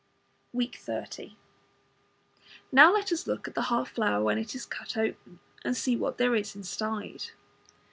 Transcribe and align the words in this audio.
Week 0.51 0.77
30 0.77 1.37
Next 2.71 2.91
let 2.95 3.11
us 3.11 3.27
look 3.27 3.47
at 3.47 3.53
the 3.53 3.61
half 3.69 3.91
flower 3.91 4.23
when 4.23 4.39
it 4.39 4.55
is 4.55 4.65
cut 4.65 4.97
open, 4.97 5.37
and 5.63 5.77
see 5.77 5.95
what 5.95 6.17
there 6.17 6.33
is 6.33 6.55
inside. 6.55 7.25